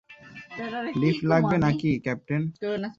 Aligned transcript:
Lift 1.01 1.23
লাগবে 1.23 1.55
নাকি, 1.57 1.91
captain. 1.99 2.41